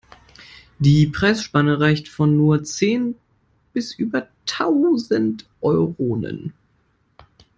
[0.79, 3.13] Die Preisspanne reicht von nur zehn
[3.71, 6.53] bis über tausend Euronen.